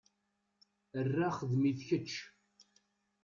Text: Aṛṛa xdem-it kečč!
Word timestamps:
Aṛṛa 0.99 1.29
xdem-it 1.37 1.79
kečč! 1.87 2.13